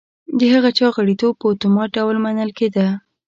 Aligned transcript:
د 0.39 0.41
هغه 0.53 0.69
چا 0.77 0.87
غړیتوب 0.95 1.33
په 1.39 1.45
اتومات 1.53 1.89
ډول 1.97 2.17
منل 2.25 2.49
کېده. 2.59 2.87